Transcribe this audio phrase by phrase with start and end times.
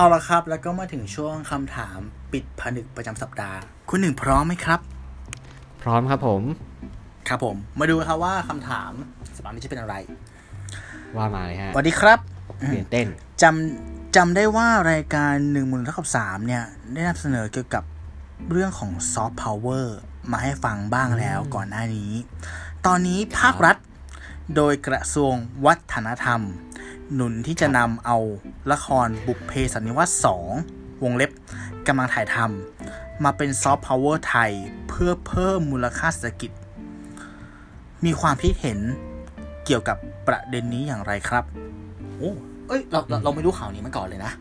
[0.00, 1.98] เอาละครับ แล้วก็มาถึงช่วงคำถาม
[2.32, 3.58] ปิดผนึกประจำสัปดาห์
[3.90, 4.80] คุณหนึ่งพร้อมไหมครับ
[5.82, 6.42] พร้อมครับผม
[7.28, 8.90] ครับผม มาดูครับว่าคำถาม
[9.36, 9.94] สัปดาห์นี้จะเป็นอะไร
[11.16, 12.18] ว่ามาเลยฮะสวัสดีครับ
[12.74, 13.06] ตื่นเต้น
[13.42, 17.84] จำจำได้ว่ารายการหนึ่งมูลเท่ากับสามเนี่ย ได้นำเสนอเกี่ยวกับ
[18.50, 19.98] เรื่องของซอฟต์พาวเวอร์
[20.30, 22.12] มาให้ฟังบ้างแล้วก่อนหน้านี้
[22.86, 23.76] ตอนนี้ภาครัฐ
[24.56, 25.34] โดยกระทรวง
[25.66, 26.42] วัฒนธรรม
[27.14, 28.18] หนุนที่จะนำเอา
[28.72, 30.26] ละครบุพเพสันนิวาส
[30.58, 31.30] 2วงเล็บ
[31.86, 34.52] กำลังถ่ายทำมาเป็นซอฟต์พาวเวอร์ไทย
[34.88, 36.50] เพื่อเพิ่มมูลค่าเศรษฐกิจ
[38.04, 38.78] มีความคิดเห็น
[39.64, 41.44] เกี่ยวกับประเด็นนี้อย่างไรครับ
[42.18, 42.30] โอ้
[42.68, 44.32] เอ้ยเราเราเราไม่รู้ข่าวนี้มาก่อนเลยนะ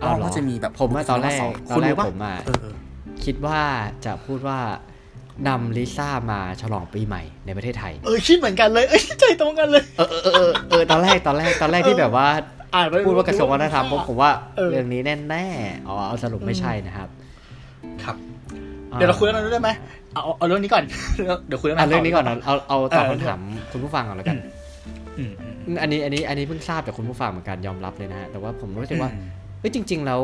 [0.00, 2.74] เอาเหรอก็จะมีแบบผมว่าตอนแรกสงตอนแรกคุณรู้ปะผมอะเออ
[3.24, 3.60] คิดว่า
[4.04, 4.58] จะพูดว่า
[5.46, 12.26] นำลิซ่ามาฉลองปีใหม่ในประเทศไทย เออคิดเหมือนกันเลย เอ้ยใจตรงกันเลย เออเออเออเออตอนแรกตอนแรกตอนแรกที่แบบว่า
[12.74, 17.08] อ่านไปพูดว่ากระทรวงวัฒนธรรมผมผมว่าเออเรื่องนี้แน่ๆอ๋อเอาสรุปไม่ใช่นะครับ
[18.04, 18.16] ครับ
[18.98, 19.70] เดี๋ยวเราคุยเรื่องนั้นได้ไหม
[20.14, 20.84] เอาเอาเรื่องนี้ก่อน
[21.46, 23.40] เดี๋ยวคุยเรื่องอะนั้นเรื่องนี้ก่อนนะเอาเอาตอบเออคำถาม
[23.72, 24.36] คุณผู้ฟังก่อนแล้วกัน
[25.18, 29.26] อืมอืมอืมอันนี้อันนี้อันนี้เพิ่งทราบจากคุณผู้ฟังเหมือนกันยอมรับเลยนะฮะแต่ว่าผมรู้สึกว่าอืม
[29.60, 30.22] เฮ้ยจริง ๆ แล้ว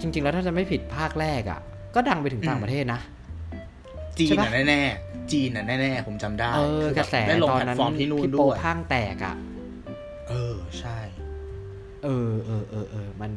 [0.00, 1.60] จริง ๆ แล้วถ้าจะไม่ผิดภาคแรกอะ
[1.94, 3.00] ก็ดังไปถึงต่างประเทศนะ
[4.18, 9.34] จีนใช่ปะน่ะแน่ๆจีนน่ะแน่ๆผมจำได้เออคืกระแสได้ลงตอนแพลตนั้นฟอร์มที่นู่นพี่โปด้วยข้างแตกอะ
[10.28, 10.98] เออใช่
[12.04, 13.30] เออเออเออเออมัน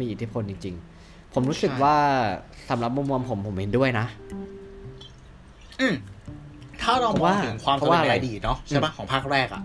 [0.00, 1.96] มีอิทธิพลจริง ๆ ผมรู้สึกใช่ว่า
[2.70, 4.06] สำหรับมุมมองผมผมเห็นด้วยนะ
[5.80, 5.94] อืม
[6.82, 9.62] ถ้าเราเพมราะองว่าถึงความเพสำราะเร็ว่าจในอะไรอดีตเนาะใช่ปะของภาคแรกอะ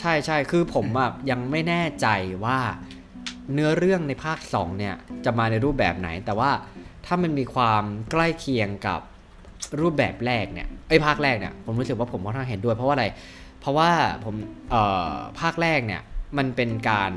[0.00, 2.06] ใช่ใช่คือผมอะยังไม่แน่ใจ
[2.44, 2.58] ว่า
[3.52, 6.50] เนื้อเรื่องในภาคสองเนี่ย จะมาในรูปแบบไหน แต่ว่า
[7.06, 9.00] ถ้ามันมีความใกล้เคียงกับ
[9.82, 13.06] รูปแบบแรกเนี่ยไอ้ยภาคแรกเนี่ยผมรู้สึกว่าผมค่อนข้างเห็นด้วย เพราะว่าอะไร
[13.60, 13.90] เพราะว่า
[14.24, 14.34] ผม
[14.70, 16.02] เอ่อภาคแรกเนี่ย
[16.38, 17.12] มันเป็นการ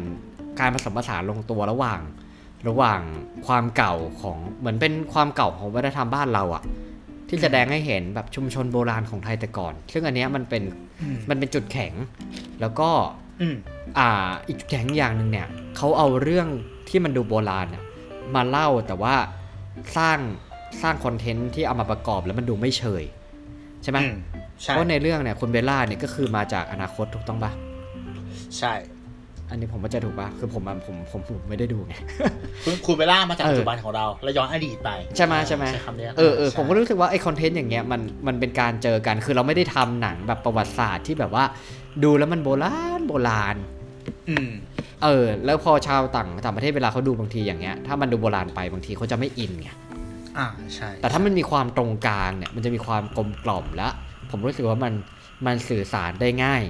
[0.59, 2.02] การผสมผสานลงตัวระหว่าง
[2.69, 3.02] ระหว่าง
[3.47, 6.63] ความเก่าของเหมือนเป็นความเก่าของวัฒนธรรมบ้านเราอะ
[7.29, 10.63] ที่แสดงให้เห็นแบบชุมชนโบราณของไทยแต่ก่อน ซึ่งอันเนี้ยมันเป็น
[11.01, 11.94] อืมมันเป็นจุดแข็ง
[12.62, 12.89] แล้วก็
[13.41, 13.56] อืม
[13.97, 15.47] อ่าอีกจุดแข็งอย่างหนึ่งเนี่ย
[15.78, 16.47] เขาเอาเรื่อง
[16.89, 17.84] ที่มันดูโบราณอะ
[18.35, 19.16] มาเล่าแต่ว่า
[19.97, 20.19] สร้าง
[20.81, 23.03] สร้างคอนเทนต์ที่เอามาประกอบแล้วมันดูไม่เฉย
[23.84, 24.16] ใช่ไหมอืม
[24.61, 27.51] ใช่เพราะในเรื่องเนี่ยคุณเบลล่าเนี่ยก็คือมาจากอนาคตถูกต้องปะ
[28.59, 28.73] ใช่
[29.50, 31.94] อันนี้ผมว่าจะถูกปะคือผมอะผมผมผมไม่ได้ดูไง
[32.63, 41.44] คุณคุณเบลล่ามาจากเออปัจจุบันของเราแล้วย้อนอดีตไปใช่ไหมใช่ไหมใช้คำนี้ยเออเออใช่ผมก็รู้สึกว่าไอคอนเทนต์อย่างเงี้ยมันมันเป็นการเจอกันคือเราไม่ได้ทำหนังแบบประวัติศาสตร์ที่แบบว่า
[42.03, 43.56] ดูแล้วมันโบราณโบราณ
[44.29, 44.50] อืม
[45.03, 49.69] เออแล้วพอชาวต่างต่างประเทศเวลาเขาดูบางทีอย่างเงี้ยถ้ามันดูโบราณไปบางทีเขาจะไม่อินไง
[50.38, 53.88] อ่าใช่ แต่ถ้ามันมีความตรงกลางเนี่ย มันจะมีความกลมกล่อมและ
[54.29, 54.94] ผมรู้สึกว่ามัน
[55.45, 56.63] มันสื่อสารได้ง่าย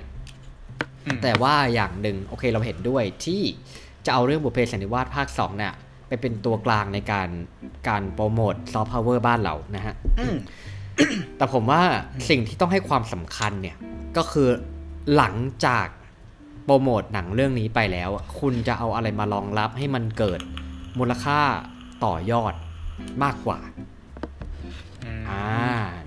[1.06, 3.42] อืมแต่ว่าอย่างหนึ่งโอเคเราเห็นด้วยที่
[4.06, 5.74] จะเอาเรื่องบุพเพสันนิวาสภาค2เนี่ย
[6.08, 7.30] ไปเป็นตัวกลางในการ
[7.88, 10.36] การโปรโมทซอฟต์พาวเวอร์บ้านเรานะฮะอืม
[11.38, 11.82] แต่ผมว่า
[12.30, 13.76] สิ่งที่ต้องให้ความสำคัญเนี่ย
[14.18, 14.50] ก็คือ
[15.16, 15.36] หลัง
[15.66, 15.88] จาก
[16.66, 20.40] โปรโมทหนังเรื่องนี้ไปแล้วอะคุณจะเอาอะไรมารองรับให้มันเกิด
[21.00, 21.40] มูลค่า
[22.06, 22.54] ต่อยอด
[23.24, 23.60] มากกว่า
[25.30, 25.46] อ่า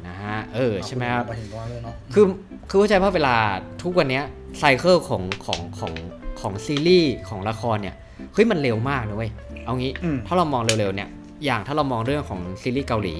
[0.07, 2.25] นะฮะเออใช่ไหมครับมาถึงตรงนั้นเลยเนาะคือ
[2.69, 3.35] คือเข้าใจว่าเวลา
[3.83, 4.25] ทุกวันเนี้ย
[4.59, 5.93] cycle ของของของ
[6.41, 7.95] ของซีรีส์ของละครเนี่ย
[8.35, 9.31] เฮ้ยมันเร็วมากนะเว้ย
[9.65, 11.09] เอางี้อืมถ้าเรามองเร็วๆเนี่ย
[11.45, 13.15] อย่างถ้าเรามองเรื่องของซีรีส์เกาหลี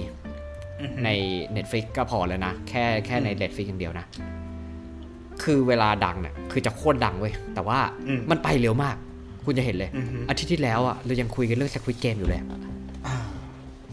[0.81, 1.09] อืมใน
[1.55, 4.05] Netflix ก็พอแล้วนะ แค่แค่ใน Netflix อย่างเดียวนะ
[5.43, 8.95] คือเวลาดังเนี่ยคือจะโคตรดังเว้ย แต่ว่าอืมมันไปเร็วมาก
[9.45, 12.59] คุณจะเห็นเลยอืมอาทิตย์ที่แล้วอะเรายังคุยกันเรื่อง Squid Game อยู่เลยอะอ่า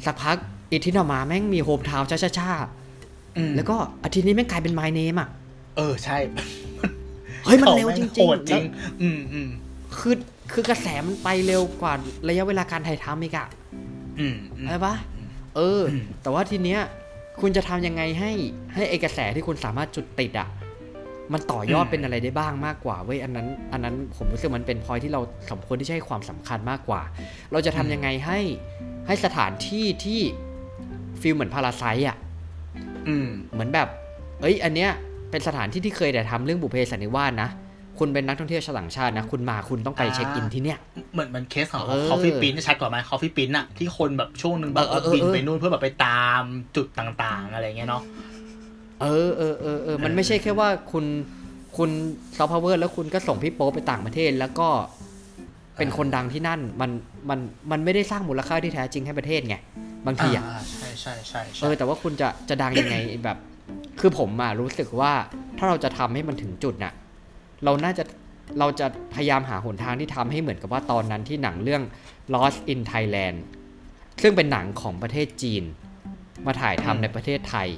[0.06, 0.36] สักพัก
[0.70, 5.28] อีที่เรามาแม่งมีโฮมทาวน์ช้าๆอืมแล้วก็อาทิตย์นี้แม่งกลายเป็น My Name อะ
[5.76, 6.18] เออใช่
[7.44, 9.48] เฮ้ยมันเร็วจริงโหดๆจริงแล้วอืมอืม
[9.98, 10.14] คือ
[10.52, 11.94] คือกระแสมันไปเร็วกว่า
[12.28, 13.48] ระยะเวลาการถ่ายทำอีกอะ
[14.18, 14.94] อืมอืมใช่ปะ
[15.56, 16.80] เอออมแต่ว่าทีเนี้ย
[17.40, 18.30] คุณจะทำยังไงให้
[18.74, 20.48] ให้ไอกระแสที่คุณสามารถจุดติดอะ
[21.32, 27.02] มันต่อยอดเป็นอะไรได้บ้างมากกว่าเว้ยอันนั้น อันนั้นผมรู้สึกมันเป็นพอยที่เราสมควรที่จะให้ความสำคัญมากกว่า
[27.52, 28.40] เราจะทำยังไงให้
[29.06, 30.20] ให้สถานที่ที่
[31.20, 32.16] feel เหมือน Parasite อะ
[33.08, 33.88] อืมเหมือนแบบ
[34.40, 34.90] เอ้ย อันเนี้ย
[35.30, 37.50] เป็นสถานที่ที่เคยแต่ทำเรื่องบุพเพสันนิวาสนะ
[37.98, 40.78] คุณเป็นนักท่องเที่ยวชาวต่างชาตินะ คุณมาคุณต้องไปอ่าเช็คอินที่เนี้ย
[41.12, 46.42] เหมือนเหมือนเคสของเออ Coffee Prince ชัดกว่าไหม Coffee Prince อะที่คนแบบช่วงหนึ่งแบบเออเออบินเออไปนู่นเพื่อแบบไปตาม
[46.76, 48.02] จุดต่างๆ อะไรเงี้ยเนาะ
[49.00, 51.04] เออเออเออเออมันไม่ใช่แค่ว่าคุณ
[51.76, 51.90] คุณ
[52.36, 54.68] ซอฟต์พาวเวอร์แล้วคุณก็ส่งพี่โป๊ปไปต่างประเทศ แล้วก็
[55.78, 56.90] เป็นคนดังที่นั่นมัน
[57.28, 57.38] มัน
[57.70, 59.56] มันไม่ได้สร้างมูลค่าที่แท้จริงให้ประเทศไง
[60.06, 63.38] บางทีอะอ่าใช่ใช่ใช่เอใช่อแต่ว่าคุณจะจะดังยังไงแบบ
[64.00, 65.12] คือผมอะรู้สึกว่า
[65.58, 66.92] ถ้าเราจะทำให้มันถึงจุดน่ะ
[67.64, 68.04] เราน่าจะ
[68.58, 71.82] เราจะพยายามหาหนทางที่ทำให้เหมือนกับว่าตอนนั้นที่หนังเรื่อง
[72.34, 73.36] Lost in Thailand
[74.22, 75.62] ซึ่งเป็นหนังของประเทศจีน
[76.46, 77.68] มาถ่ายทำในประเทศไทย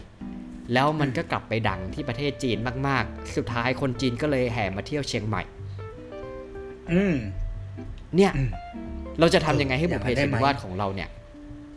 [0.72, 2.58] แล้วมันก็กลับไปดังที่ประเทศจีน
[2.88, 5.42] มาก ๆ สุดท้ายคนจีนก็เลยแห่มาเที่ยวเชียงใหม่
[6.92, 7.16] อืม
[8.16, 8.50] เนี่ยอืม
[9.20, 11.08] เราจะทำยังไงให้เออบุพเพอย่างนั้นได้สันไหมนิวาสของเราเนี่ย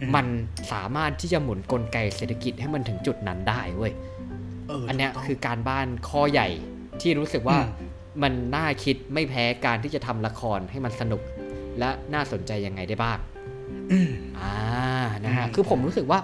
[0.02, 0.26] อืมมัน
[0.72, 3.94] สามารถที่จะหมุนกลไกเศรษฐกิจให้มันถึงจุดนั้นได้เว้ย
[4.68, 6.48] เอออันเนี้ยถูกต้องคือการบ้านข้อใหญ่
[7.02, 7.90] ที่รู้สึกว่าอืม
[8.24, 11.22] มันน่าคิดไม่แพ้การที่จะทำละครให้มันสนุก
[11.80, 13.18] และน่าสนใจยังไงได้บ้าง
[13.92, 14.54] อืมอ่า
[15.26, 16.20] นะฮะอืมคือผมรู้สึกว่า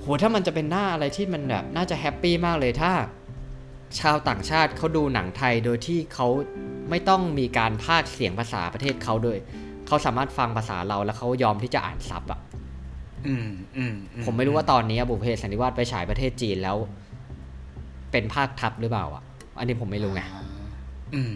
[0.00, 2.92] โหถ้ามันจะเป็นหน้าอะไรที่มันแบบน่าจะ happy มากเลยถ้า
[4.00, 6.28] ชาวต่างชาติเขาดูหนังไทยโดยที่เขา
[6.90, 9.38] ไม่ต้องมีการพากย์เสียงภาษาประเทศเขาโดย
[9.86, 12.40] เขาสามารถฟังภาษาเราแล้วเขายอมที่จะอ่านซับอะ
[13.26, 16.76] อืมอืมอืผมไม่รู้ว่าตอนนี้บุพเพสันนิวาสไปฉายประเทศจีนแล้ว
[18.12, 19.22] เป็นภาคทับหรือเปล่าอะ
[19.58, 20.42] อันนี้ผมไม่รู้ไงอ่า
[21.14, 21.32] อืม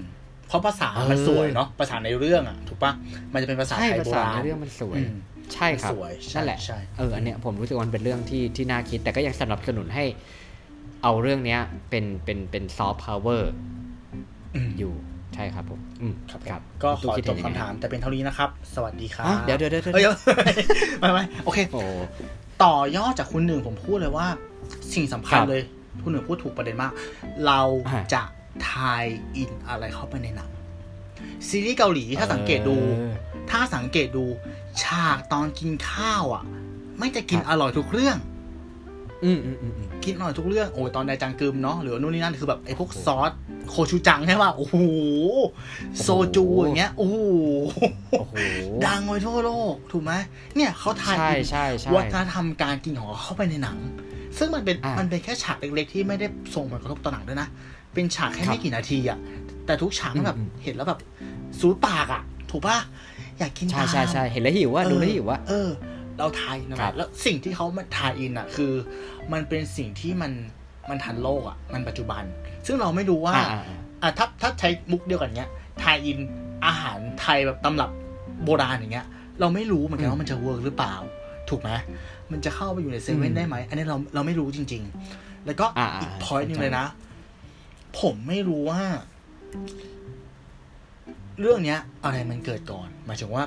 [0.48, 2.92] เพราะภาษาเออมันสวยเนาะภาษาในเรื่องอะถูกปะ
[3.32, 5.14] มันจะเป็นภาษาใช่ไทยภาโบษาราณในเรื่องมันสวยอืม
[5.52, 10.04] ใช่ครับสวยใช่นั่นแหละใช่เอออันเนี้ยผมรู้สึกว่ามันเป็นเรื่องที่ที่น่าคิด แต่ก็ยังสนับสนุนให้
[11.02, 11.60] เอาเรื่องเนี้ย
[11.90, 13.52] เป็นเป็นเป็นซอฟต์พาวเวอร์
[14.54, 14.92] อืมอยู่
[15.34, 20.56] ใช่ครับผมอืมครับครับ ก็ขตู้อคิดจเห็บนยังไงคำถามแต่เป็นเท่านี้นะครับ สวัสดีครับอะเดี๋ยวเดี๋ยวเดี๋ยวเดี๋ยวเอ้ย
[21.00, 21.82] ไม่ไม่โอเคโอ้
[22.62, 24.26] ต่อยอดจากคุณหนึ่งผมพูดเลยว่า
[24.94, 25.62] สิ่งสำคัญครับเลย
[26.02, 26.92] คุณหนึ่งพูดถูกประเด็นมาก
[27.46, 28.22] เราอ่าจะ
[28.70, 30.50] tie-in อะไรเข้าไปในหนัง
[31.48, 33.12] ซีรีส์เกาหลีถ้าสังเกตดูเออ
[33.50, 34.24] ถ้าสังเกตดู
[34.82, 36.42] ฉากตอนกินข้าวอะ
[36.98, 38.16] ไม่จะกินครับอร่อยทุกเรื่อง
[39.24, 43.30] อืมอืมอืมอืมกินอร่อยทุกเรื่องโอ้ยตอนไดจังกึมเนาะหรือว่านู่นนี่นั่นคือแบบไอ้พวกโอ้โหซอส
[43.70, 44.76] โคชูจังใช่ป่ะโอ้โห
[46.02, 47.16] โซจูอย่างเงี้ยโอ้โห
[48.10, 48.34] โอ้โห
[48.86, 50.12] ดังไปทั่วโลกถูกไหม
[50.56, 53.78] เนี่ยเขาทายใช่อินใช่ใช่วัฒนธรรมการกินของเขาเข้าไปในหนัง
[54.38, 57.48] ซึ่งมันเป็นอ่ามัมันเป็นแค่ฉากเล็กๆที่ไม่ได้ส่งผลกระทบต่อหนังด้วยนะ
[57.94, 59.18] เป็นฉากแค่ครับไม่กี่นาทีอะ
[59.66, 61.00] แต่ทุกฉากมันแบบอืมเห็นแล้วแบบ
[61.60, 62.78] สูดปากอะ ถูกป่ะ
[63.38, 65.68] อยากกินใช่ตามใช่ใช่เห็นแล้วหิวว่าดูแล้วหิวว่าเออ
[66.18, 68.72] เรา tie-in นะครับแล้วสิ่งที่เขามา tie-in อะ คือ
[69.32, 70.32] มันเป็นสิ่งที่มัน
[70.90, 72.22] มันทันโลกอะ มันปัจจุบัน
[72.66, 75.50] ซึ่งเราไม่รู้ว่าอ่าอ่าอ่าอะถ้าถ้าใช้มุกเดียวกันเนี้ย
[75.82, 76.18] tie-in
[76.66, 77.90] อาหารไทยแบบตำรับ
[78.44, 79.06] โบราณอย่างเงี้ย
[79.40, 80.94] เราไม่รู้เหมือนกันว่ามันจะ work หรือเปล่า
[81.50, 81.70] ถูกไหม
[82.32, 84.82] มันจะเข้าไปอยู่ในเซเว่นได้ไหม อันนี้เราเราไม่รู้จริง
[85.14, 86.86] ๆ แล้วก็อ่าอีกอ่า point หนึ่งเข้าใจเลยนะ
[88.00, 88.82] ผมไม่รู้ว่า
[91.40, 93.44] เรื่องเนี้ยอะไรมันเกิดก่อนหมายถึงว่า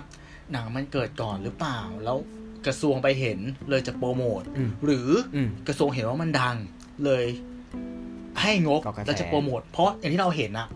[0.51, 2.17] หนังมันเกิดก่อนหรือเปล่า แล้ว
[2.65, 3.39] กระทรวงไปเห็น
[3.69, 6.55] เลยจะโปรโมทอืมหรืออืมกระทรวงเห็นว่ามันดัง
[7.05, 7.25] เลย
[8.41, 10.67] ให้งบก่อกระแสแล้วจะโปรโมทเพราะอย่างที่เราเห็นนะ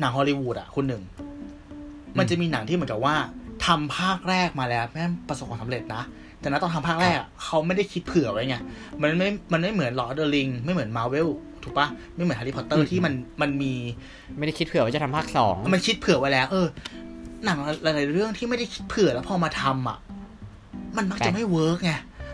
[0.00, 1.02] หนังฮอลลีวูดอะคุณหนึ่ง
[2.18, 3.16] มันจะมีหนังที่เหมือนกับว่า
[3.66, 6.02] ทำภาคแรกมาแล้วแม่งประสบความสำเร็จนะ
[6.40, 8.56] แต่นะตอนทำภาคแรกอะเขาไม่ได้คิดเผื่อไว้ไง
[9.00, 11.28] มันไม่มันไม่เหมือนลอร์ดเดอริงไม่เหมือนมาเวล
[11.64, 13.72] ถูกปะไม่เหมือนแฮร์รี่พอตเตออืร์มที่มันมันมี
[14.38, 16.66] ไม่ได้คิดเผื่อว่าจะทำภาคสองมันคิดเผื่อไว้แล้ว เออ
[17.44, 19.98] หนังหลายๆเรื่องที่ไม่ได้คิดเผื่อแล้วพอมาทำอะ
[20.96, 21.92] มันมักจะไม่เวิร์กไง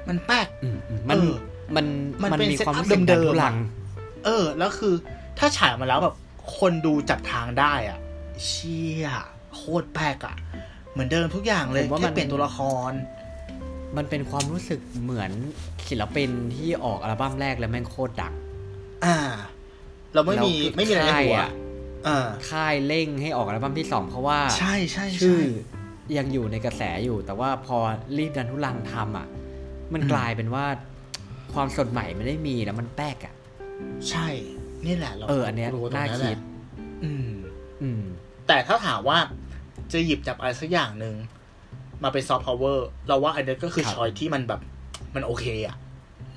[0.08, 1.34] มันแป๊กอืมอืมมันเออ
[1.76, 1.86] มัน
[2.22, 3.56] มันมันเป็นมีความ setup รู้สึกเดิดันมๆทุลัง
[4.24, 4.94] เออ แล้วคือ
[5.38, 6.14] ถ้าฉายมาแล้วแบบ
[6.58, 7.98] คนดูจับทางได้อะ
[8.44, 9.06] เชี่ย
[9.54, 10.36] โคตรแปลกอะ
[10.92, 12.58] เหมือนเดิมทุกอย่างเลยผมว่าแค่มันเปลี่ยนตัวละค
[12.90, 12.92] ร
[13.96, 15.32] มันเป็นความรู้สึกเหมือน
[15.88, 18.34] ศิลปินที่ออกอัลบั้มแรกแล้วแม่งโคตรดัง
[19.04, 19.16] อ่า
[20.14, 21.50] เราไม่มีแล้วไม่มีอะไรในหัวค่ายอะ
[22.06, 25.38] อ่าค่ายเร่งให้ออกอัลบั้มที่สองเพราะว่า ใช่ใช่ชื่ใช่
[26.14, 27.76] อยังอยู่ในกระแสอยู่ แต่ว่าพอ
[28.18, 29.26] รีบดันทุลังทำอะ
[29.92, 30.64] มันอืมกลายเป็นว่า
[31.54, 33.34] ความสดใหม่ไม่ได้มีแล้วมันแป๊กอะ
[34.10, 34.28] ใช่
[34.86, 36.38] นี่แหละเราเอออันเนี้ยรู้ตรงน่าแหคิละด
[37.04, 37.30] อืม
[37.82, 38.02] อืม
[38.46, 39.18] แต่ถ้าถามว่า
[39.92, 41.14] จะหยิบจับอะไรสักอย่างหนึ่ง
[42.02, 44.60] มาเป็นซอฟต์พาวเวอร์เราว่าอันนี้ก็คือครับชอยที่มันแบบ
[45.14, 45.76] มันโอเคอะ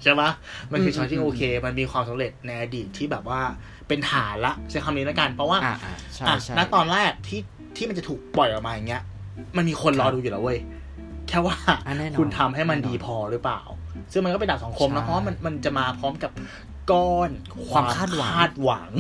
[0.04, 0.30] ใช่ปะ
[0.72, 3.42] มันคือมชอยที่อืมโอเค มันมีความสำเร็จในอดีตที่แบบว่า
[3.88, 7.42] เป็นฐานละใช้คำนี้แล้วกัน เพราะว่าอ่าอ่าใช่อะใช่ณตอนแรกที่
[7.76, 9.04] ที่มันจะถูกปล่อยออกมาอย่างเงี้ย
[9.58, 10.60] มันมีคนรอครับดูอยู่แล้วเว้ย
[11.28, 13.62] แค่ว่าอะแน่นอนคุณทำให้มันแน่นอนดีพอหรือเปล่า
[14.12, 16.32] ซึ่งมันก็เป็นดาบสังคมนะใช่เพราะว่ามันมันจะมาพร้อมกับ
[16.92, 17.30] ก้อน
[17.72, 18.92] ความคาดหวังคาดหวัง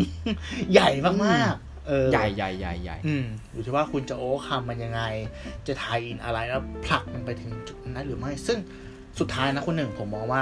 [0.74, 0.89] ใหญ่
[1.25, 5.01] มากๆเออใหญ่ใหญ่ใหญ่ใหญ่อืมอยู่ที่ว่าคุณจะ outcome มันยังไง
[5.68, 8.58] จะ tie-in อะไรแล้วผลักมันไปถึงจุดนั้นหรือไม่ ซึ่ง
[9.20, 10.41] สุดท้ายนะคุณหนึ่งผมมองว่า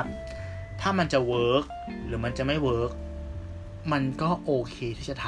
[0.81, 1.63] ถ้ามันจะ work
[2.05, 2.91] หรือมันจะไม่ work
[3.91, 5.25] มันก็โอเคที่จะท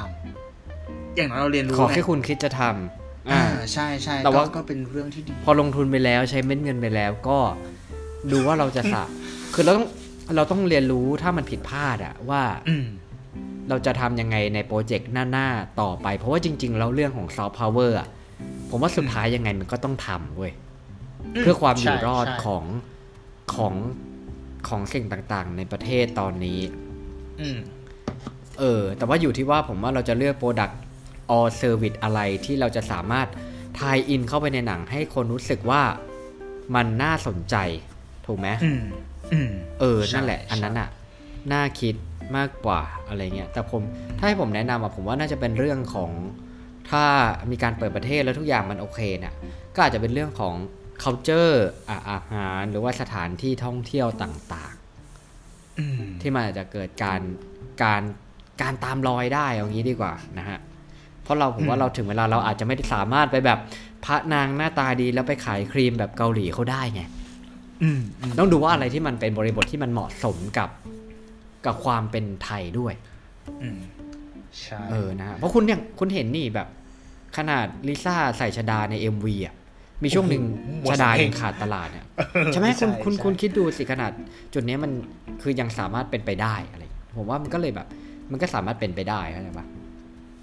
[0.58, 7.38] ำอย่างน้อยเราเรียนรู้ขอไงแค่คุณคิดจะทำอ่าอ่าใช่ใช่แต่ว่าก็ก็เป็นเรื่องที่ดี พอลงทุนไปแล้วใช้เม็ดเงินไปแล้วก็
[8.30, 9.04] ดูว่าเราจะสะ
[9.54, 9.86] คือเราต้อง
[10.36, 12.86] เราต้องเรียนรู้ถ้ามันผิดพลาดอะว่าอืม
[13.68, 18.08] เราจะทำยังไงใน project หน้า ๆ ต่อไป เพราะว่าจริง ๆ แล้วเรื่องของซอฟต์พาวเวอร์อะ
[18.70, 20.52] ผมว่าสุดท้ายยังไงมันก็ต้องทำเว้ย
[21.38, 22.64] เพื่อความอยู่รอดใช่ใช่ของ
[23.54, 23.74] ของ
[24.68, 26.60] ของสิ่งต่างๆ ในประเทศตอนนี้
[27.40, 27.58] อืม
[28.58, 30.78] เออ แต่ว่าอยู่ที่ว่าผมว่าเราจะเลือกโปรดักต์
[31.36, 33.28] all service อะไรที่เราจะสามารถ
[33.78, 35.82] ทายอินเข้าไปในหนังให้คนรู้สึกว่า
[36.74, 37.56] มันน่าสนใจ
[38.26, 38.82] ถูกไหมอืม
[39.32, 39.50] อืม
[39.80, 40.88] เออใช่นั่นแหละ อันนั้นอะ
[41.52, 41.94] น่าคิด
[42.36, 43.82] มากกว่าอะไรเงี้ย แต่ผม
[44.18, 46.10] ถ้าให้ผมแนะนำอะผมว่าน่าจะเป็นเรื่องของ
[46.90, 47.04] ถ้า
[47.50, 49.34] มีการเปิดประเทศแล้วทุกอย่างมันโอเคเนี่ย
[49.74, 50.54] ก็อาจจะเป็นเรื่องของ
[51.02, 51.56] culture
[51.88, 54.74] อะอาหารหรือว่าสถานที่ท่องเที่ยวต่าง
[55.78, 57.20] อืมๆที่มันอาจจะเกิดการ
[57.82, 58.02] การ
[58.62, 60.58] การตามรอยได้เอางี้ดีกว่านะฮะ
[61.22, 63.58] เพราะเราผมว่าเราถึงเวลาเราอาจจะไม่ได้สามารถไปแบบ
[64.04, 67.02] พระนางหน้าตาดีแล้วไปขายครีมแบบเกาหลีเขาได้ไง
[67.82, 70.70] อืมอืมต้องดูว่าอะไรที่มันเป็นบริบทที่มันเหมาะสมกับ
[71.66, 72.94] กับความเป็นไทยด้วย
[73.62, 73.80] อืม
[74.60, 76.68] ใช่เออนะฮะเพราะคุณอย่างคุณเห็นนี่แบบ
[77.36, 79.54] ขนาดลิซ่าใส่ชดาใน MV อะ
[80.02, 80.42] มีช่วงหนึ่ง
[80.90, 82.06] ชดายังขาดตลาดเนี่ย
[82.52, 84.12] ใช่ไหมคุณคุณคุณคิดดูสิขนาด
[84.54, 84.92] จุดเนี้ยมัน
[85.42, 86.82] คือยังสามารถเป็นไปได้อะไร
[87.16, 87.86] ผมว่ามันก็เลยแบบ
[88.30, 89.66] มันก็สามารถเป็นไปได้เข้าใจปะ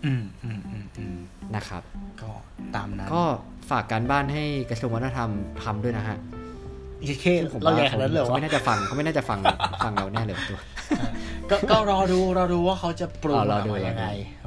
[0.05, 1.17] อืมอืมอืมอืม
[1.55, 1.83] นะครับ
[2.21, 2.31] ก็
[2.75, 3.23] ตามนั้นก็
[3.69, 5.31] ฝากการบ้านให้กระทรวงวัฒนธรรม
[5.63, 6.17] ทำด้วยนะฮะ
[6.99, 9.39] โอเคซึ่งผมเราว่าแย่ขนาดนั้นเลยเหรเขาอไม่น่าจะฟังเขาไม่น่าจะฟัง
[9.85, 10.59] ฟังเราแน่เลยตัว
[11.51, 14.05] ก็ก็รอดูรอดูว่าเขาจะปรุงอ๋อรอออกดูมายังไง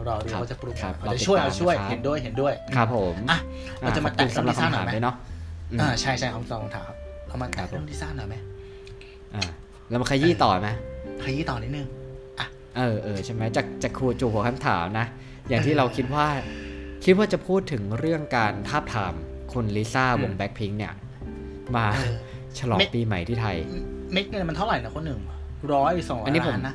[0.08, 3.38] รอดูครับเขาจะปรุงครับออกมาจะช่วยรอติดตามเอาช่วยนะครับเห็นด้วยเห็นด้วยครับผมอะ
[3.80, 5.14] เราจะมาขอบคุณแตะสำหรับลิซ่าคำหน่ถาอยมไหมด้วยเนาะ
[5.72, 6.90] อืมอ่าใช่ใช่เขาสองถาม
[7.26, 8.36] เรามาครัแตะบผมเรื่องลิซ่าหน่อยไหม
[9.34, 9.42] อ่า
[9.88, 10.68] แล้วมาขยี้ต่อไหม
[11.24, 11.86] ขยี้ต่อนิดนึง
[12.76, 15.06] เออเออใช่ไหมจากจากครูจูหัวคำถามนะ
[15.48, 16.26] อย่างที่เราคิดว่า
[17.04, 19.14] คิดว่าจะพูดถึงเรื่องการทาบทาม
[19.52, 20.92] คุณลิซ่าวงแบ็คพิงเนี่ย
[21.76, 22.16] มาเออ
[22.58, 23.56] ฉลองไม่ปีใหม่ที่ไทย
[24.12, 25.20] เม็ดเงินมันเท่าไหร่นะคนหนึ่ง
[25.72, 26.74] ร้อยสองร้ออัยนนี้ผมล้านนะ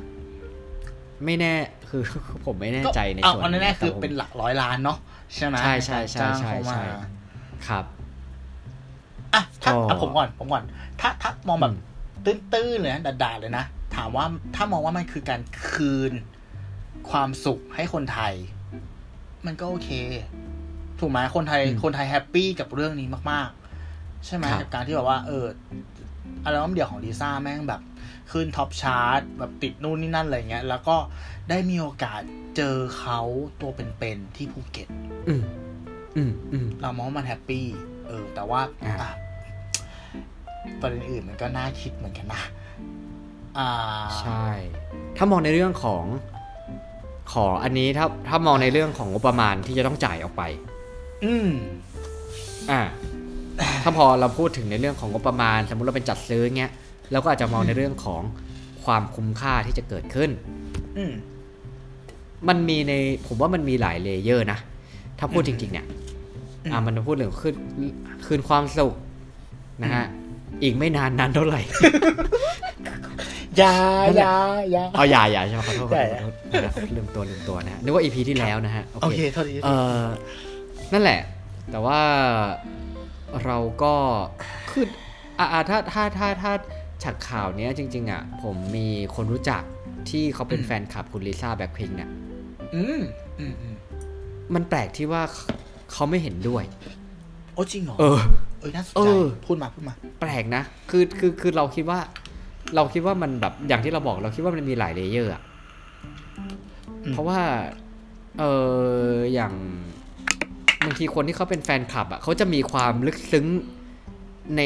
[1.24, 1.54] ไม่แน่
[1.90, 2.02] คือ
[2.46, 4.98] ผมไม่แน่ใจในเอาส่วนเอาแน่ๆคือแต่ผมเป็นหลักร้อยล้านเนาะ
[5.34, 6.84] ใช่ไหมใช่ใช่ใช่จ้างใช่เขามาใช่
[7.68, 7.84] ครับ
[9.34, 10.64] อะถ้าก็อะผมก่อนผมก่อน
[11.00, 16.12] ถ้าถ้ามองแบบอืมตื้นๆเลยนะด่าๆเลยนะ ถามว่าถ้ามองว่ามันคือการคืน
[17.10, 18.34] ความสุขให้คนไทย
[19.46, 19.90] มันก็โอเค
[21.00, 23.48] ถูกไหมคนไทยอืมคนไทย happy กับเรื่องนี้มาก
[23.86, 25.44] ๆ ใช่ไหมครับกับการที่แบบว่า เออ
[26.44, 27.80] อัลบั้มเดี่ยวของลิซ่าแม่งแบบ
[28.32, 30.96] ขึ้น top chart แบบติดนู่นนี่นั่นอะไรเงี้ย แล้วก็
[31.50, 32.20] ได้มีโอกาส
[32.56, 33.20] เจอเขา
[33.60, 34.88] ตัวเป็นๆที่ภูเก็ต
[35.28, 35.42] อืม
[36.16, 37.66] อืมอืมเรามองว่ามัน happy
[38.06, 39.12] เออ แต่ว่าอ่าอะ
[40.80, 42.42] ประเด็นอื่นมันก็น่าคิดเหมือนกันนะ
[43.58, 43.70] อ่า
[44.20, 44.46] ใช่
[45.16, 46.04] ถ้ามองในเรื่องของ
[47.32, 50.42] ขออันนี้ถ้าถ้ามองในเรื่องของงบประมาณที่จะต้องจ่ายออกไป
[51.24, 51.50] อืม
[52.70, 52.80] อ่า
[53.82, 56.72] ถ้าพอเราพูดถึงในเรื่องของงบประมาณ สมมุติเราเป็นจัดซื้อเงี้ย
[57.12, 58.22] เราก็อาจจะมองในเรื่องของ
[58.84, 60.30] ความคุ้มค่าที่จะเกิดขึ้น
[60.98, 61.12] อืม
[62.48, 62.92] มันมีใน
[63.26, 64.58] ผมว่ามันมีหลาย layer นะ
[65.18, 65.86] ถ้าพูดจริง ๆ เนี่ย
[66.64, 67.54] อืมอ่ามันพูดถึงคืน
[68.26, 68.94] คืนความสุข
[69.82, 70.04] นะฮะ
[70.62, 71.60] อีกไม่นานนานเท่าไหร่
[73.58, 73.74] อยา
[74.18, 74.34] อยา
[74.72, 79.68] อยาเอาอย่าอย่าใช่ไหมขอโทษขอใช่โทษขอโทษนะครับลืมตัวลืมตัวนะฮะนึกว่า EP ที่แล้วนะฮะโอเคโทษทีเอ
[80.00, 80.02] อ
[80.92, 81.20] นั่นแหละ
[81.70, 82.00] แต่ว่า
[83.44, 83.94] เราก็
[84.70, 84.84] คือ
[85.38, 86.52] อ่าถ้าถ้าถ้าถ้า
[87.04, 89.62] จากข่าวเนี้ยจริง ๆ อะ ผมมีคนรู้จัก
[90.10, 92.10] ที่เขาเป็นแฟนคลับคุณลิซ่าแบ็คพิงเนี่ย
[92.74, 93.00] อืม
[93.38, 93.74] อืมอืม
[94.54, 95.22] มันแปลกที่ว่า
[95.92, 96.64] เขาไม่เห็นด้วย
[97.54, 98.20] โอ้จริงเหรอ เออ
[98.60, 101.98] เออน่าสนใจเออพูดมาพูดมา แปลกนะ คือคือคือเราคิดว่า
[102.74, 105.42] เราคิดว่ามันแบบอย่างที่เราบอกเราคิดว่ามันมีหลาย layer อะ
[107.04, 107.40] อืมเพราะว่า
[108.38, 108.44] เอ
[109.10, 109.52] ออย่าง
[110.84, 113.46] บางทีคนที่เขาเป็นแฟนคลับอะเขาจะมีความลึกซึ้ง
[114.56, 114.62] ใน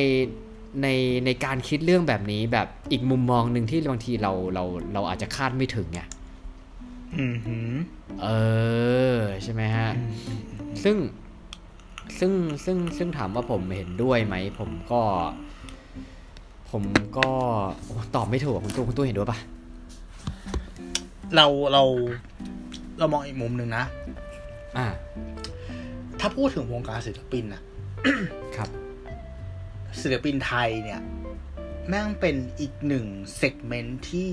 [0.83, 0.87] ใน
[1.27, 6.01] ในการคิดเรื่องแบบนี้แบบอีกมุมมองหนึ่งที่บางทีเราเราเราอาจจะคาดไม่ถึงไง
[7.17, 7.75] อืมหืม
[8.23, 8.29] เอ
[9.19, 10.97] อ ใช่ไหมฮะอืมอืมอืมซึ่ง
[12.19, 12.33] ซึ่ง
[12.65, 15.03] ซึ่งซึ่งถามว่าผมเห็นด้วยไหม ผมก็
[16.71, 16.85] ผม
[17.19, 17.29] ก็
[17.85, 19.39] โอ้ตอบไม่ถูกอะคุณตู้คุณตู้เห็นด้วยปะ
[21.37, 21.83] เราเรา
[22.99, 23.85] เรามองอีกมุมหนึ่งนะ
[24.79, 24.87] อ่า
[26.21, 27.63] ถ้าพูดถึงวงการศิลปินอะ
[28.57, 28.69] ครับ
[30.01, 31.01] ศิลปินไทยเนี่ย
[31.89, 33.07] แม่งเป็นอีกหนึ่ง
[33.37, 34.29] เซกเมนต์ที่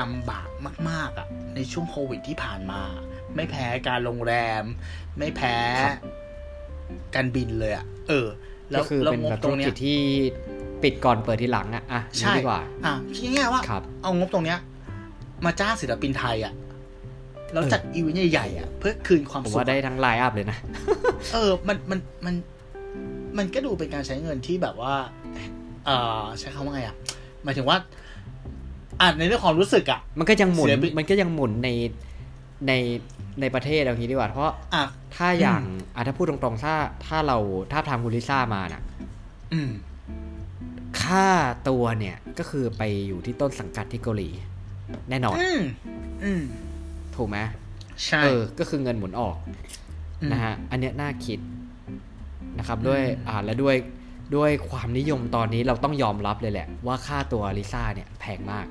[0.00, 0.48] ลำบาก
[0.90, 2.82] มาก ๆอะในช่วงโควิดที่ผ่านมา
[3.34, 4.64] ไม่แพ้การโรงแรม
[5.18, 5.96] ไม่แพ้ครับ
[7.14, 8.28] การบินเลยอะเออ
[8.70, 9.98] แล้ก็วคือแล้วเป็นงแบบบตธุรรงเนี้กิยจที่
[10.82, 14.58] ปิดก่อนเปิดทีหลังอะอะใช่นี่ดีกว่า อะคิดง่ายๆว่าครับเอางบตรงเนี้ย
[15.44, 16.52] มาจ้างศิลปินไทยอะ
[17.52, 20.58] แล้วเออจัดอีเวนต์ใหญ่ๆอะเพื่อคืนความผมสุขว่าได้ทั้งไลน์อัพเลยนะ
[21.34, 22.34] เออ มันมันมัน
[23.38, 24.94] มันก็ดูเป็นการใช้เงินที่แบบว่า
[25.86, 26.96] เอ่อใช้คำว่าไงอะ
[27.44, 27.76] หมายถึงว่า
[29.00, 31.68] อ่าในเรื่องความรู้สึกอะ มันก็ยังหมุนศิลปินมันก็ยังหมุนใน
[32.66, 32.72] ใน
[33.40, 34.84] ในประเทศเอางี้ดีกว่า เพราะอะ
[35.16, 35.62] ถ้าอย่าง
[35.94, 36.74] อะถ้าพูดตรงๆ ถ้า
[37.06, 37.38] ถ้าเรา
[37.72, 38.82] ถ้าทำคุณลิซ่ามาน่ะ
[39.52, 39.70] อืม
[41.02, 41.28] ค่า
[41.68, 44.30] ตัวเนี่ยก็คือไปอยู่ที่ต้นสังกัดที่เกาหลี
[45.10, 45.60] แน่นอน อืม
[46.24, 46.42] อืม
[47.16, 47.38] ถูกไหม
[48.06, 49.36] ใช่เออก็คือเงินหมุนออก
[50.20, 51.38] อืมนะฮะ อันเนี้ยน่าคิด
[52.58, 53.76] นะครับด้วยอ่าและด้วย
[54.36, 58.66] ด้วยความนิยมตอนนี้เราต้องยอมรับเลยแหละ ว่าค่าตัวลิซ่าเนี่ยแพงมาก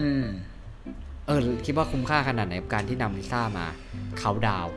[0.00, 0.24] อืม
[1.26, 3.66] เออคิดว่าคุ้มค่าขนาดไหนกับการที่นำลิซ่ามา
[4.18, 4.74] เขาดาวน์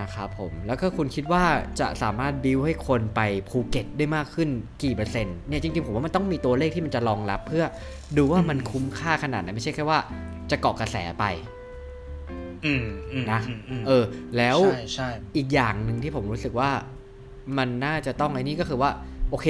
[0.00, 1.44] นะครับผม แล้วก็คุณคิดว่า
[1.80, 4.48] จะสามารถบิวให้คนไปภูเก็ตได้มากขึ้น
[4.82, 7.64] กี่เปอร์เซ็นต์เนี่ยจริงๆผมว่ามันต้องมีตัวเลขที่มันจะรองรับ เพื่อ
[8.16, 9.98] ดูว่ามันคุ้มค่าขนาดไหนไม่ใช่แค่ว่า
[10.50, 11.24] จะเกาะกระแสไป
[12.64, 14.04] อืมอืมนะอืมอืมเออ
[14.36, 16.70] แล้วใช่ใช่อีกอย่างหนึ่งที่ผมรู้สึกว่า
[17.58, 18.90] มันน่าจะต้องไอ้นี่ก็คือว่า
[19.30, 19.46] โอเค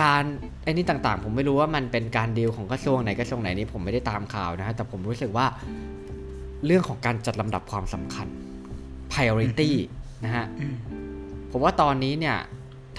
[0.00, 0.22] การ
[0.64, 5.46] ไอ้นี่ต่างๆ ผมไม่รู้ว่ามันเป็นการดีลของกระทรวงไหนกระทรวงไหนนี่ผมไม่ได้ตามข่าวนะฮะแต่ผมรู้สึกว่า
[6.66, 8.26] เรื่องของการจัดลำดับความสำคัญ
[9.12, 9.70] priority
[10.24, 10.76] นะฮะอืม
[11.50, 12.36] ผมว่าตอนนี้เนี่ย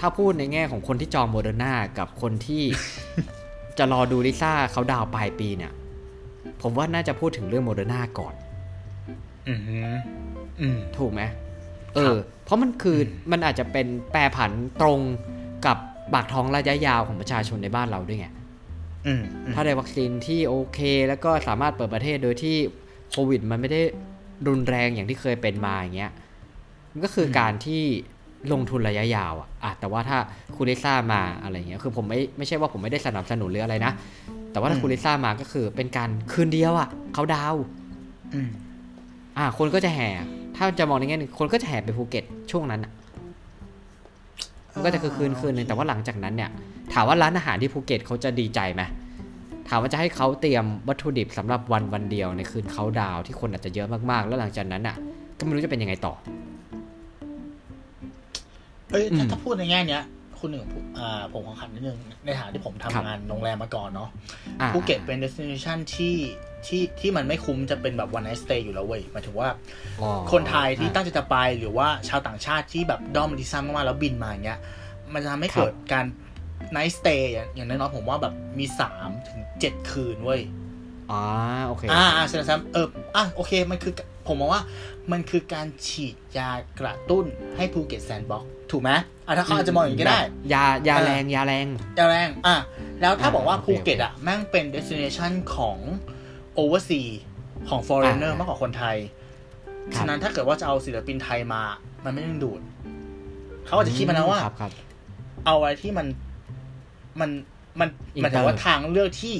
[0.02, 2.62] ้าพูดในแง่ของคนที่จองโมเดอร์นากับคนที่
[3.78, 5.72] จะรอดูลิซ่าเขาดาวน์ปลายปีเนี่ย
[6.62, 8.34] ผมว่าน่าจะพูดถึงเรื่องโมเดอร์นาก่อน
[9.48, 9.60] อืม
[10.60, 11.22] อืมถูกไหม
[11.94, 12.98] เออ เพราะมันคือ
[13.32, 15.00] มันอาจจะเป็นแปรผันตรง
[15.66, 15.76] กับ
[16.12, 18.26] ปากท้องระยะยาวของประชาชนในบ้านเราด้วยไง
[19.06, 22.56] อืมอืมถ้าได้วัคซีนที่โอเค แล้วก็สามารถเปิดประเทศโดยที่
[23.10, 23.80] โควิด มันไม่ได้
[24.48, 26.12] รุนแรงอย่างที่เคยเป็นมาอย่างเงี้ย
[26.92, 27.82] มันก็คือการที่
[28.52, 30.18] ลงทุนระยะยาวอะอะแต่ว่าถ้า
[30.56, 33.92] คุณลิซ่ามาอะไรเงี้ย คือผมไม่ไม่ใช่ว่าผมไม่ได้สนับสนุนหรืออะไรนะ
[34.52, 37.62] แต่ว่าถ้าคุณลิซ่ามาก็คือเป็นการคืนเดียวอะเขาดาวน์
[38.34, 38.48] อืม
[39.38, 40.08] อะคนก็จะแห่
[40.58, 42.92] ถ้าจะมองในแง่หนึงคนก็จะแห่ไปภูเก็ตช่วงนั้นอะ
[44.74, 46.50] มันก็จะคือคืนคืนหนึ่งแต่ว่าหลังจากนั้นเนี่ย
[46.92, 48.82] ถามว่าร้านอาหารที่ภูเก็ตเขาจะดีใจไหม
[49.68, 54.96] ถามว่าจะให้เขาเตรียมวัตถุดิบสำหรับวันวันเดียวในคืนเขาดาวน์ที่คนอาจจะเยอะมากๆ แล้วหลังจากนั้นอะ
[55.38, 56.14] ก็ไม่รู้จะเป็นยังไงต่อ
[58.90, 60.02] เอ้ยถ้าอืมถ้าพูดในแง่เนี้ย
[60.40, 64.08] คุณหนึ่งพูดอ่าผมขอขันนิดนึง ในฐานะที่ผมทำครับงานโรงแรมมาก่อนเนาะ
[64.60, 66.16] อ่าภูเก็ตเป็น destination ที่
[66.66, 69.48] ที่ที่มันไม่คุ้มจะเป็นแบบ one night stay อยู่แล้วเว้ยหมายถึงว่า
[70.00, 74.60] อ๋อคนไทยที่อะตั้งใจจะไปหรือว่าชาวต่างชาติที่แบบด้อมลิซ่ามากๆแล้วบินมาอย่างเงี้ย
[75.12, 76.04] มันจะทำให้ครับเกิดการ
[76.76, 80.40] night stay อย่างอย่างน้อยๆผมว่าแบบมีสามถึงเจ็ดคืนเว้ย
[81.10, 81.22] อ่า
[81.66, 82.86] โอเคอ่าอ่าแสดงๆเออ
[83.16, 83.92] อะโอเคมันคือ
[84.26, 84.62] ผมมองว่า
[85.12, 87.24] มันคือการฉีดยากระตุ้น
[87.56, 88.90] ให้ภูเก็ต Sandbox ถูกไหม
[89.26, 90.20] อะถ้าเขาอาจจะมองอย่างนี้ก็ได้
[90.54, 91.66] ยายาเออแรงยาแรง
[91.98, 92.56] จะแรงอะ
[93.00, 95.78] แล้วถ้าอ่าบอกว่าโอเคภูเก็ตอะแม่งเป็น destination ของ
[96.60, 97.08] oversea
[97.68, 98.96] ของ foreigner อ่ามมากกว่าคนไทย
[99.94, 101.62] ครับฉะนั้นถ้าเกิดว่าจะเอาศิลปินไทยมา
[102.04, 102.60] มันไม่ดึงดูด
[103.66, 104.72] เขาอาจจะคิดมานะว่าครับครับ
[105.46, 106.06] เอาอะไรที่มัน
[107.20, 107.30] มัน
[107.80, 109.34] มัน Inter มันแต่ว่าทางเลือกที่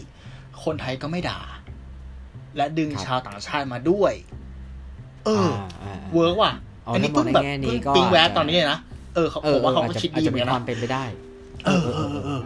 [0.64, 1.40] คนไทยก็ไม่ด่า
[2.56, 4.12] และดึงครับชาวต่างชาติมาด้วย
[5.24, 6.52] เออาาเวิร์กว่ะ
[6.86, 11.04] อ๋ออันนี้ถ้ามองเพิ่งแบบในแง่นี้เพิ่งก็ปิ๊งแวบอาจจะตอนนี้เลยนะเออเขาเออผมว่าเขาอจก็จะคิดอาจดีจะเหมืมีอนกันความนะเป็นไปได้
[11.64, 12.42] เออเออเออเออ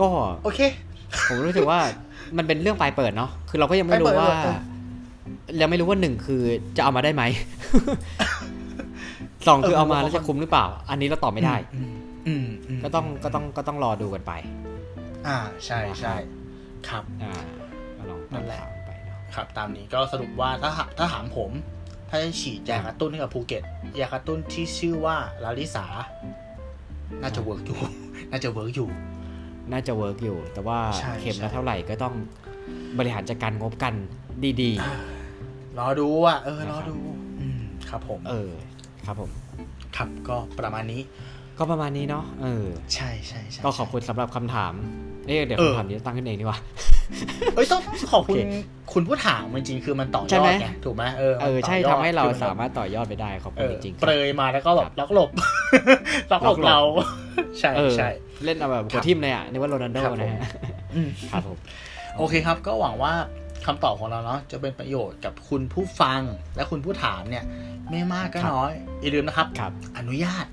[0.00, 0.08] ก็
[0.44, 0.60] โอเค
[1.28, 1.78] ผมรู้สึกว่า
[2.36, 4.58] มันเป็นเรื่องปลายเปิดเนาะคือเราก็ยังไม่รู้ปลายเปิดว่าเออ
[5.58, 6.42] เราไม่รู้ว่าหนึ่งคือ
[6.76, 7.22] จะเอามาได้ไหม
[9.46, 11.94] สองคือเออเอามาผมว่าแล้วจะคุ้มหรือเปล่า อันนี้เราตอบไม่ได้ อืม
[12.26, 14.32] อืมอืมก็ต้องก็ต้องก็ต้องรอดูกันไป
[15.26, 16.14] อ่าใช่ใช่
[16.88, 17.32] ครับ อ่า
[17.96, 21.50] ก็ลองนั่ตามนแหละข่าวไปเนาะครับ ตามนี้ก็สรุปว่าถ้าหาถ้าถามผม
[22.16, 23.62] ถ้าจะฉีดยากระตุ้นให้กับภูเก็ต
[24.00, 25.84] ยากระตุ้นที่ชื่อว่าลาลิสา
[27.22, 27.78] น่าจะเวิร์กอยู่
[28.30, 28.88] น่าจะเวิร์กอยู่
[29.72, 32.14] น่าจะเวิร์กอยู่ แต่ว่าใช่เข็มใช่ละเท่าไหร่ก็ต้อง
[32.98, 33.94] บริหารจัดการงบกัน
[34.62, 34.72] ดี
[35.78, 36.96] รอดูอะ เออ รอดู
[37.40, 38.50] อืมครับผมๆเออ
[39.06, 39.30] ครับผม
[39.96, 41.00] ครับก็ประมาณนี้
[41.58, 44.74] ก็ประมาณนี้เนาะ เออ ใช่ใช่ใช่ก็ขอบคุณสำหรับคำถาม
[45.26, 46.58] เอ๊ะเดี๋ยวเออคำถามนี้ตั้งขึ้นเองดีกว่า
[47.54, 47.80] เอ้ยต้อง
[48.12, 48.56] ขอบคุณโอเค
[48.92, 55.30] คุณผู้ถามจริงๆคือมันต่อยใช่อไหมดไงถูกไหมเออเออใช่มันต่ยอดทำให้เราคือมันสามารถต่อยอดไปได้ขอบเอคุณอจริงๆคเปรับรยมาแล้วก็แบบครับล็อกหลบ
[56.32, 56.78] ล็อกหลบล็อกหลบเรา
[57.60, 58.08] ใช่เออใช่
[58.44, 60.40] เล่นเอาแบบคหัรัวบทิมเลยอะนึกว่าโรนัลโดครับผมนะฮะ
[60.94, 61.58] อืมครับผม
[62.18, 63.12] โอเคครับ ก็หวังว่า
[63.66, 66.20] คำตอบของเราเนาะจะเป็นประโยชน์กับคุณผู้ฟัง
[66.56, 67.44] และคุณผู้ถามเนี่ย
[67.90, 70.46] ไม่มากก็ครับน้อยอย่าลืมนะครับครับ อนุญาต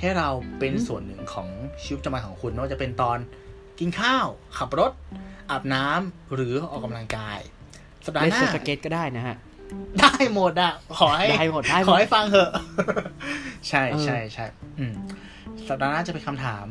[0.00, 1.48] ให้เราเป็นอืมส่วนหนึ่งของ
[1.82, 3.18] ชีวิตประจำวันของคุณไม่ว่าจะเป็นตอน
[3.78, 4.26] กินข้าว
[4.58, 4.92] ขับรถ
[5.50, 7.38] อาบน้ำหรือออกกำลังกาย
[8.04, 9.36] สัปดาห์เล่นหน้าเซิร์ฟสเก็ตก็ได้นะฮะ
[10.00, 12.50] ได้หมดอะขอให้ได้หมดได้หมดขอให้ฟังเถอะ
[13.68, 14.46] ใช่เออใช่ใช่
[14.78, 14.94] อืม
[15.68, 16.66] สัปดาห์หน้าจะเป็นคำถาม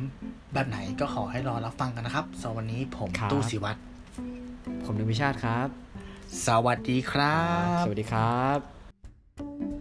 [0.54, 3.80] แบบไหนก็ขอให้รอรับฟังกันนะครับสำหรับวันนี้ผมตู้สิวัตร
[4.86, 5.68] ผมนึกวิชาติครับ
[6.46, 9.77] สวัสดีครับ สวัสดีครับ